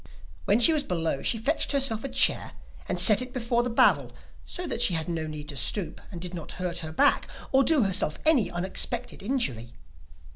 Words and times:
When 0.45 0.59
she 0.59 0.73
was 0.73 0.81
below 0.81 1.21
she 1.21 1.37
fetched 1.37 1.73
herself 1.73 2.03
a 2.03 2.09
chair, 2.09 2.53
and 2.89 2.99
set 2.99 3.21
it 3.21 3.33
before 3.33 3.61
the 3.61 3.69
barrel 3.69 4.11
so 4.47 4.65
that 4.65 4.81
she 4.81 4.95
had 4.95 5.07
no 5.07 5.27
need 5.27 5.47
to 5.49 5.55
stoop, 5.55 6.01
and 6.11 6.19
did 6.19 6.33
not 6.33 6.53
hurt 6.53 6.79
her 6.79 6.91
back 6.91 7.27
or 7.51 7.63
do 7.63 7.83
herself 7.83 8.17
any 8.25 8.49
unexpected 8.49 9.21
injury. 9.21 9.73